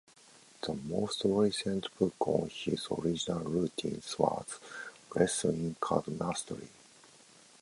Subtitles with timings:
[0.63, 4.45] The most recent book on his original routines was
[5.15, 6.69] "Lessons in Card Mastery".